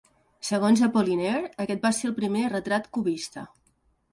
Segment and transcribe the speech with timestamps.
[0.47, 3.45] Segon Apollinaire, aquest va ser el "primer retrat cubista".